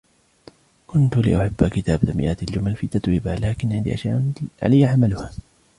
كنتُ 0.87 1.17
لأحب 1.17 1.67
كتابة 1.71 2.13
مئات 2.13 2.43
الجمل 2.43 2.75
في 2.75 2.87
تتويبا، 2.87 3.29
لكن، 3.49 3.71
عندي 3.75 3.93
أشياء 3.93 4.23
عليّ 4.63 4.85
عملها. 4.85 5.31